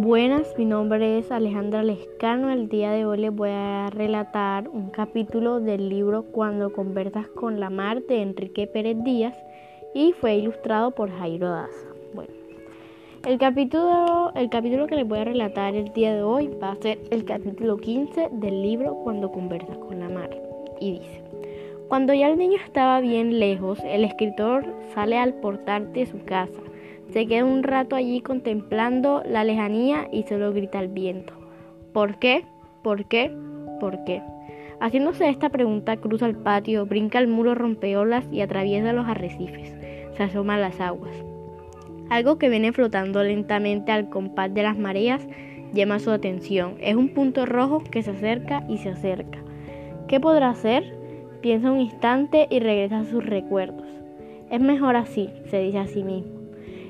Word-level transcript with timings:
Buenas, 0.00 0.54
mi 0.56 0.64
nombre 0.64 1.18
es 1.18 1.32
Alejandra 1.32 1.82
Lescano. 1.82 2.52
El 2.52 2.68
día 2.68 2.92
de 2.92 3.04
hoy 3.04 3.18
les 3.18 3.34
voy 3.34 3.50
a 3.52 3.90
relatar 3.90 4.68
un 4.68 4.90
capítulo 4.90 5.58
del 5.58 5.88
libro 5.88 6.22
Cuando 6.22 6.72
conversas 6.72 7.26
con 7.26 7.58
la 7.58 7.68
mar 7.68 8.02
de 8.04 8.22
Enrique 8.22 8.68
Pérez 8.68 8.96
Díaz 9.02 9.36
y 9.96 10.12
fue 10.12 10.36
ilustrado 10.36 10.92
por 10.92 11.10
Jairo 11.10 11.50
Daza. 11.50 11.88
Bueno, 12.14 12.32
el 13.26 13.38
capítulo, 13.38 14.30
el 14.36 14.48
capítulo 14.50 14.86
que 14.86 14.94
les 14.94 15.08
voy 15.08 15.18
a 15.18 15.24
relatar 15.24 15.74
el 15.74 15.92
día 15.92 16.14
de 16.14 16.22
hoy 16.22 16.48
va 16.62 16.70
a 16.70 16.76
ser 16.76 17.00
el 17.10 17.24
capítulo 17.24 17.76
15 17.78 18.28
del 18.34 18.62
libro 18.62 18.94
Cuando 19.02 19.32
conversas 19.32 19.78
con 19.78 19.98
la 19.98 20.08
mar. 20.08 20.30
Y 20.80 21.00
dice, 21.00 21.24
cuando 21.88 22.14
ya 22.14 22.28
el 22.28 22.38
niño 22.38 22.58
estaba 22.64 23.00
bien 23.00 23.40
lejos, 23.40 23.80
el 23.84 24.04
escritor 24.04 24.64
sale 24.94 25.18
al 25.18 25.34
portal 25.34 25.92
de 25.92 26.06
su 26.06 26.24
casa 26.24 26.67
se 27.12 27.26
queda 27.26 27.44
un 27.44 27.62
rato 27.62 27.96
allí 27.96 28.20
contemplando 28.20 29.22
la 29.26 29.44
lejanía 29.44 30.08
y 30.12 30.24
solo 30.24 30.52
grita 30.52 30.78
al 30.78 30.88
viento. 30.88 31.32
¿Por 31.92 32.18
qué? 32.18 32.44
¿Por 32.82 33.06
qué? 33.06 33.30
¿Por 33.80 34.04
qué? 34.04 34.22
Haciéndose 34.80 35.28
esta 35.28 35.48
pregunta, 35.48 35.96
cruza 35.96 36.26
el 36.26 36.36
patio, 36.36 36.86
brinca 36.86 37.18
el 37.18 37.26
muro 37.26 37.54
rompeolas 37.54 38.24
y 38.30 38.42
atraviesa 38.42 38.92
los 38.92 39.08
arrecifes. 39.08 39.74
Se 40.16 40.22
asoma 40.22 40.54
a 40.54 40.58
las 40.58 40.80
aguas. 40.80 41.14
Algo 42.10 42.38
que 42.38 42.48
viene 42.48 42.72
flotando 42.72 43.22
lentamente 43.22 43.90
al 43.90 44.08
compás 44.08 44.52
de 44.52 44.62
las 44.62 44.78
mareas 44.78 45.26
llama 45.72 45.98
su 45.98 46.10
atención. 46.10 46.76
Es 46.80 46.94
un 46.94 47.08
punto 47.08 47.46
rojo 47.46 47.82
que 47.90 48.02
se 48.02 48.12
acerca 48.12 48.64
y 48.68 48.78
se 48.78 48.90
acerca. 48.90 49.38
¿Qué 50.06 50.20
podrá 50.20 50.54
ser? 50.54 50.94
Piensa 51.40 51.70
un 51.70 51.80
instante 51.80 52.46
y 52.50 52.60
regresa 52.60 53.00
a 53.00 53.04
sus 53.04 53.24
recuerdos. 53.24 53.86
Es 54.50 54.60
mejor 54.60 54.96
así, 54.96 55.30
se 55.50 55.58
dice 55.60 55.78
a 55.78 55.86
sí 55.86 56.02
mismo. 56.02 56.37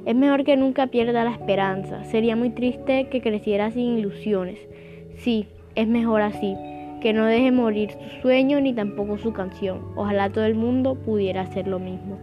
Es 0.08 0.16
mejor 0.16 0.42
que 0.44 0.56
nunca 0.56 0.87
pierda 0.87 1.23
la 1.23 1.32
esperanza. 1.32 2.02
Sería 2.04 2.34
muy 2.34 2.48
triste 2.48 3.09
que 3.10 3.20
creciera 3.20 3.70
sin 3.70 3.98
ilusiones. 3.98 4.59
Sí, 5.16 5.48
es 5.74 5.87
mejor 5.87 6.23
así. 6.23 6.56
Que 7.02 7.12
no 7.12 7.26
deje 7.26 7.52
morir 7.52 7.90
su 7.90 8.23
sueño 8.23 8.59
ni 8.59 8.73
tampoco 8.73 9.18
su 9.18 9.34
canción. 9.34 9.82
Ojalá 9.96 10.30
todo 10.30 10.46
el 10.46 10.54
mundo 10.54 10.95
pudiera 10.95 11.42
hacer 11.42 11.68
lo 11.68 11.78
mismo. 11.78 12.18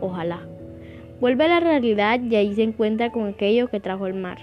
Ojalá. 0.00 0.46
Vuelve 1.20 1.46
a 1.46 1.48
la 1.48 1.58
realidad 1.58 2.20
y 2.20 2.36
ahí 2.36 2.54
se 2.54 2.62
encuentra 2.62 3.10
con 3.10 3.26
aquello 3.26 3.66
que 3.66 3.80
trajo 3.80 4.06
el 4.06 4.14
mar. 4.14 4.38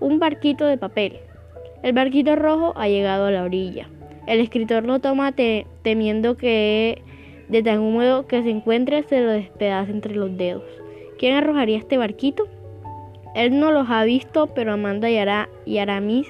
Un 0.00 0.18
barquito 0.18 0.66
de 0.66 0.76
papel. 0.76 1.20
El 1.84 1.92
barquito 1.92 2.34
rojo 2.34 2.72
ha 2.74 2.88
llegado 2.88 3.26
a 3.26 3.30
la 3.30 3.44
orilla. 3.44 3.88
El 4.26 4.40
escritor 4.40 4.84
lo 4.84 4.98
toma 4.98 5.32
temiendo 5.82 6.36
que 6.36 7.00
de 7.48 7.62
tan 7.62 7.78
húmedo 7.78 8.26
que 8.26 8.42
se 8.42 8.50
encuentre 8.50 9.04
se 9.04 9.20
lo 9.20 9.30
despedace 9.30 9.92
entre 9.92 10.16
los 10.16 10.36
dedos. 10.36 10.83
¿Quién 11.18 11.34
arrojaría 11.34 11.78
este 11.78 11.98
barquito? 11.98 12.44
Él 13.34 13.58
no 13.58 13.72
los 13.72 13.88
ha 13.90 14.04
visto, 14.04 14.48
pero 14.48 14.72
Amanda 14.72 15.10
y, 15.10 15.18
y 15.66 15.78
Aramis 15.78 16.26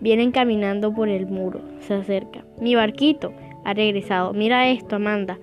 vienen 0.00 0.32
caminando 0.32 0.92
por 0.92 1.08
el 1.08 1.26
muro. 1.26 1.60
Se 1.80 1.94
acerca. 1.94 2.44
Mi 2.60 2.74
barquito 2.74 3.32
ha 3.64 3.74
regresado. 3.74 4.32
Mira 4.32 4.68
esto, 4.68 4.96
Amanda, 4.96 5.38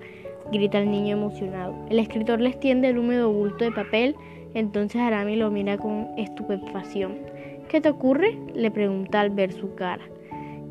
grita 0.52 0.78
el 0.78 0.90
niño 0.90 1.16
emocionado. 1.16 1.74
El 1.90 1.98
escritor 1.98 2.40
le 2.40 2.50
extiende 2.50 2.88
el 2.88 2.98
húmedo 2.98 3.32
bulto 3.32 3.64
de 3.64 3.72
papel, 3.72 4.16
entonces 4.54 5.00
Aramis 5.00 5.38
lo 5.38 5.50
mira 5.50 5.76
con 5.76 6.08
estupefacción. 6.16 7.16
¿Qué 7.68 7.80
te 7.80 7.90
ocurre? 7.90 8.38
le 8.54 8.70
pregunta 8.70 9.20
al 9.20 9.30
ver 9.30 9.52
su 9.52 9.74
cara. 9.74 10.02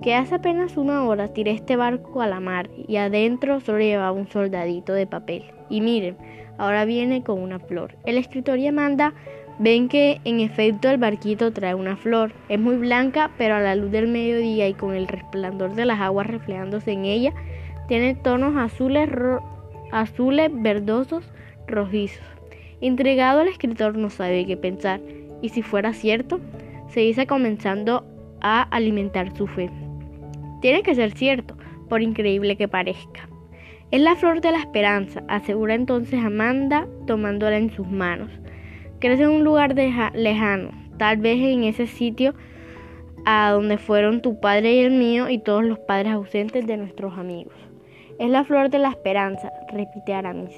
Que 0.01 0.13
hace 0.13 0.35
apenas 0.35 0.77
una 0.77 1.03
hora 1.03 1.29
tiré 1.29 1.51
este 1.51 1.75
barco 1.75 2.21
a 2.21 2.27
la 2.27 2.39
mar 2.39 2.69
y 2.87 2.97
adentro 2.97 3.59
solo 3.59 3.79
llevaba 3.79 4.11
un 4.11 4.27
soldadito 4.27 4.93
de 4.93 5.07
papel. 5.07 5.43
Y 5.69 5.81
miren, 5.81 6.17
ahora 6.57 6.85
viene 6.85 7.23
con 7.23 7.41
una 7.41 7.59
flor. 7.59 7.95
El 8.05 8.17
escritor 8.17 8.59
y 8.59 8.67
Amanda 8.67 9.13
ven 9.59 9.89
que 9.89 10.21
en 10.23 10.39
efecto 10.39 10.89
el 10.89 10.97
barquito 10.97 11.51
trae 11.51 11.73
una 11.73 11.97
flor. 11.97 12.33
Es 12.47 12.59
muy 12.59 12.77
blanca, 12.77 13.31
pero 13.37 13.55
a 13.55 13.59
la 13.59 13.75
luz 13.75 13.91
del 13.91 14.07
mediodía 14.07 14.67
y 14.67 14.73
con 14.73 14.93
el 14.93 15.07
resplandor 15.07 15.73
de 15.73 15.85
las 15.85 15.99
aguas 15.99 16.27
reflejándose 16.27 16.91
en 16.91 17.05
ella, 17.05 17.33
tiene 17.87 18.15
tonos 18.15 18.55
azules, 18.55 19.09
azules 19.91 20.51
verdosos, 20.53 21.31
rojizos. 21.67 22.25
Intrigado 22.81 23.41
el 23.41 23.47
escritor 23.47 23.97
no 23.97 24.09
sabe 24.09 24.45
qué 24.45 24.57
pensar. 24.57 25.01
¿Y 25.41 25.49
si 25.49 25.61
fuera 25.63 25.93
cierto? 25.93 26.39
Se 26.89 26.99
dice 26.99 27.25
comenzando 27.27 28.05
a 28.41 28.61
alimentar 28.61 29.35
su 29.35 29.47
fe. 29.47 29.69
Tiene 30.61 30.83
que 30.83 30.95
ser 30.95 31.11
cierto, 31.11 31.55
por 31.89 32.01
increíble 32.01 32.57
que 32.57 32.67
parezca. 32.67 33.29
Es 33.91 34.01
la 34.01 34.15
flor 34.15 34.41
de 34.41 34.51
la 34.51 34.59
esperanza, 34.59 35.23
asegura 35.27 35.73
entonces 35.73 36.23
Amanda 36.23 36.87
tomándola 37.05 37.57
en 37.57 37.69
sus 37.69 37.87
manos. 37.87 38.29
Crece 38.99 39.23
en 39.23 39.29
un 39.29 39.43
lugar 39.43 39.75
lejano, 39.75 40.71
tal 40.97 41.17
vez 41.17 41.39
en 41.39 41.63
ese 41.63 41.87
sitio 41.87 42.33
a 43.25 43.51
donde 43.51 43.77
fueron 43.77 44.21
tu 44.21 44.39
padre 44.39 44.73
y 44.73 44.79
el 44.79 44.91
mío 44.91 45.29
y 45.29 45.37
todos 45.37 45.63
los 45.63 45.79
padres 45.79 46.13
ausentes 46.13 46.65
de 46.65 46.77
nuestros 46.77 47.17
amigos. 47.17 47.53
Es 48.19 48.29
la 48.29 48.43
flor 48.43 48.69
de 48.69 48.79
la 48.79 48.89
esperanza, 48.89 49.51
repite 49.71 50.13
Aramis. 50.13 50.55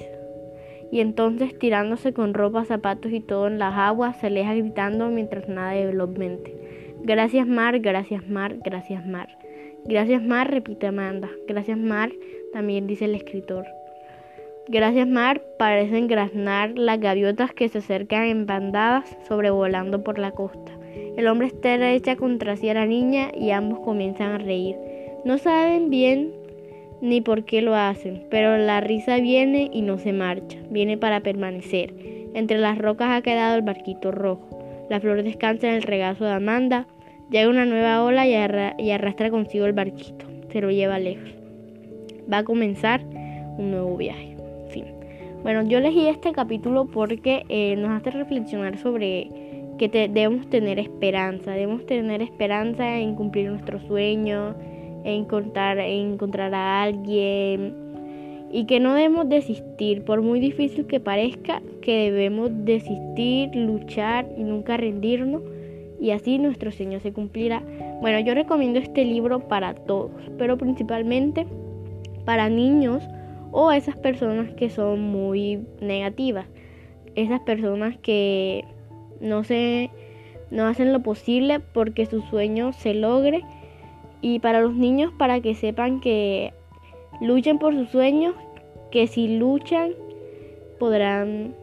Y 0.90 1.00
entonces 1.00 1.56
tirándose 1.58 2.12
con 2.12 2.34
ropa, 2.34 2.64
zapatos 2.64 3.12
y 3.12 3.20
todo 3.20 3.46
en 3.46 3.58
las 3.58 3.76
aguas, 3.76 4.18
se 4.18 4.26
aleja 4.26 4.54
gritando 4.54 5.08
mientras 5.08 5.48
nada 5.48 5.74
velozmente. 5.74 6.54
Gracias 7.02 7.46
mar, 7.46 7.78
gracias 7.78 8.28
mar, 8.28 8.56
gracias 8.64 9.06
mar. 9.06 9.39
Gracias 9.84 10.22
Mar, 10.22 10.50
repite 10.50 10.86
Amanda. 10.86 11.28
Gracias 11.46 11.78
Mar, 11.78 12.10
también 12.52 12.86
dice 12.86 13.06
el 13.06 13.14
escritor. 13.14 13.66
Gracias 14.68 15.08
Mar 15.08 15.42
parecen 15.58 16.06
graznar 16.06 16.78
las 16.78 17.00
gaviotas 17.00 17.52
que 17.52 17.68
se 17.68 17.78
acercan 17.78 18.24
en 18.24 18.46
bandadas 18.46 19.16
sobrevolando 19.26 20.04
por 20.04 20.18
la 20.18 20.30
costa. 20.30 20.72
El 21.16 21.26
hombre 21.26 21.48
está 21.48 21.76
derecha 21.76 22.16
contra 22.16 22.56
sí 22.56 22.68
a 22.68 22.74
la 22.74 22.86
niña 22.86 23.30
y 23.34 23.50
ambos 23.50 23.80
comienzan 23.80 24.32
a 24.32 24.38
reír. 24.38 24.76
No 25.24 25.38
saben 25.38 25.90
bien 25.90 26.32
ni 27.00 27.20
por 27.20 27.44
qué 27.44 27.62
lo 27.62 27.74
hacen, 27.74 28.26
pero 28.30 28.58
la 28.58 28.80
risa 28.80 29.18
viene 29.18 29.70
y 29.72 29.82
no 29.82 29.98
se 29.98 30.12
marcha, 30.12 30.58
viene 30.70 30.98
para 30.98 31.20
permanecer. 31.20 31.94
Entre 32.34 32.58
las 32.58 32.78
rocas 32.78 33.10
ha 33.10 33.22
quedado 33.22 33.56
el 33.56 33.62
barquito 33.62 34.12
rojo. 34.12 34.86
La 34.88 35.00
flor 35.00 35.22
descansa 35.22 35.68
en 35.68 35.74
el 35.74 35.82
regazo 35.82 36.24
de 36.24 36.32
Amanda. 36.32 36.86
Llega 37.30 37.48
una 37.48 37.64
nueva 37.64 38.02
ola 38.02 38.26
y, 38.26 38.90
arrastra 38.90 39.30
consigo 39.30 39.64
el 39.66 39.72
barquito. 39.72 40.26
Se 40.50 40.60
lo 40.60 40.70
lleva 40.70 40.98
lejos. 40.98 41.30
Va 42.32 42.38
a 42.38 42.44
comenzar 42.44 43.02
un 43.56 43.70
nuevo 43.70 43.96
viaje. 43.96 44.36
Bueno, 45.42 45.62
yo 45.62 45.78
elegí 45.78 46.06
este 46.06 46.32
capítulo 46.32 46.86
porque 46.86 47.44
eh, 47.48 47.74
nos 47.76 47.92
hace 47.92 48.10
reflexionar 48.10 48.76
sobre 48.76 49.30
que 49.78 49.88
debemos 49.88 50.50
tener 50.50 50.78
esperanza. 50.78 51.52
Debemos 51.52 51.86
tener 51.86 52.20
esperanza 52.20 52.98
en 52.98 53.14
cumplir 53.14 53.48
nuestros 53.48 53.82
sueños, 53.84 54.54
en 55.04 55.26
en 55.30 56.12
encontrar 56.12 56.54
a 56.54 56.82
alguien 56.82 57.74
y 58.52 58.64
que 58.66 58.80
no 58.80 58.94
debemos 58.94 59.28
desistir, 59.28 60.04
por 60.04 60.20
muy 60.22 60.40
difícil 60.40 60.86
que 60.86 60.98
parezca, 60.98 61.62
que 61.80 62.10
debemos 62.10 62.50
desistir, 62.64 63.54
luchar 63.54 64.26
y 64.36 64.42
nunca 64.42 64.76
rendirnos 64.76 65.42
y 66.00 66.12
así 66.12 66.38
nuestro 66.38 66.72
sueño 66.72 66.98
se 67.00 67.12
cumplirá. 67.12 67.62
Bueno, 68.00 68.18
yo 68.20 68.34
recomiendo 68.34 68.78
este 68.78 69.04
libro 69.04 69.40
para 69.48 69.74
todos, 69.74 70.10
pero 70.38 70.56
principalmente 70.56 71.46
para 72.24 72.48
niños 72.48 73.02
o 73.52 73.70
esas 73.72 73.96
personas 73.96 74.50
que 74.54 74.70
son 74.70 75.00
muy 75.00 75.66
negativas, 75.80 76.46
esas 77.14 77.40
personas 77.40 77.96
que 77.98 78.64
no 79.20 79.44
se 79.44 79.90
no 80.50 80.66
hacen 80.66 80.92
lo 80.92 81.00
posible 81.00 81.60
porque 81.60 82.06
su 82.06 82.22
sueño 82.22 82.72
se 82.72 82.94
logre 82.94 83.42
y 84.20 84.40
para 84.40 84.60
los 84.60 84.74
niños 84.74 85.12
para 85.16 85.40
que 85.40 85.54
sepan 85.54 86.00
que 86.00 86.52
luchen 87.20 87.58
por 87.58 87.74
sus 87.74 87.90
sueños, 87.90 88.34
que 88.90 89.06
si 89.06 89.38
luchan 89.38 89.92
podrán 90.78 91.54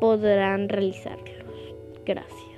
podrán 0.00 0.68
realizarlos. 0.68 1.35
Gracias. 2.06 2.55